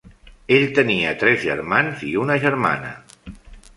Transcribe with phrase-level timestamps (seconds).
[0.55, 2.95] Ell tenia tres germans i una germana.